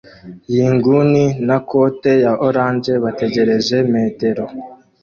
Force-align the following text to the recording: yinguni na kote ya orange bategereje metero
yinguni 0.53 1.23
na 1.47 1.57
kote 1.69 2.11
ya 2.25 2.33
orange 2.47 2.93
bategereje 3.03 3.77
metero 3.93 4.45